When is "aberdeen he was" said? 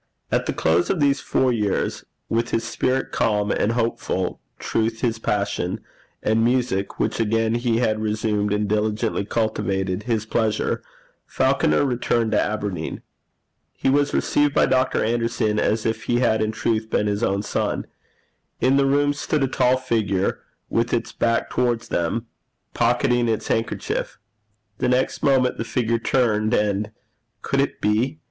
12.41-14.11